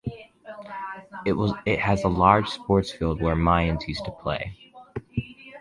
It 1.67 1.77
has 1.77 2.03
a 2.03 2.07
large 2.07 2.47
sports 2.47 2.91
field 2.91 3.21
where 3.21 3.35
Mayans 3.35 3.87
used 3.87 4.03
to 4.05 4.11
play. 4.11 4.57